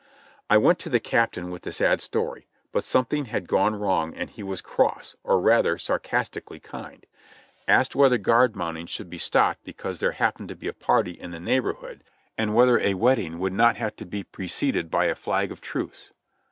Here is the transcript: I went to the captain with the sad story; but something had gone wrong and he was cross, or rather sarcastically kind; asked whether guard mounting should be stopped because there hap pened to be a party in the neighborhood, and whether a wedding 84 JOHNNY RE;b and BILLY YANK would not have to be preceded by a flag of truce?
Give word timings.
I 0.49 0.57
went 0.57 0.79
to 0.79 0.89
the 0.89 0.99
captain 0.99 1.51
with 1.51 1.61
the 1.61 1.71
sad 1.71 2.01
story; 2.01 2.47
but 2.71 2.83
something 2.83 3.25
had 3.25 3.47
gone 3.47 3.75
wrong 3.75 4.15
and 4.15 4.31
he 4.31 4.41
was 4.41 4.59
cross, 4.59 5.15
or 5.23 5.39
rather 5.39 5.77
sarcastically 5.77 6.59
kind; 6.59 7.05
asked 7.67 7.95
whether 7.95 8.17
guard 8.17 8.55
mounting 8.55 8.87
should 8.87 9.11
be 9.11 9.19
stopped 9.19 9.63
because 9.63 9.99
there 9.99 10.13
hap 10.13 10.37
pened 10.39 10.47
to 10.47 10.55
be 10.55 10.67
a 10.67 10.73
party 10.73 11.11
in 11.11 11.29
the 11.29 11.39
neighborhood, 11.39 12.01
and 12.35 12.55
whether 12.55 12.79
a 12.79 12.95
wedding 12.95 12.95
84 12.95 13.13
JOHNNY 13.13 13.13
RE;b 13.13 13.27
and 13.27 13.31
BILLY 13.31 13.31
YANK 13.31 13.41
would 13.41 13.53
not 13.53 13.75
have 13.75 13.95
to 13.97 14.05
be 14.07 14.23
preceded 14.23 14.89
by 14.89 15.05
a 15.05 15.13
flag 15.13 15.51
of 15.51 15.61
truce? 15.61 16.09